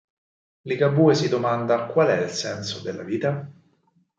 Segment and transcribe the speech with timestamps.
[0.69, 3.29] Ligabue si domanda "Qual é il senso la vita?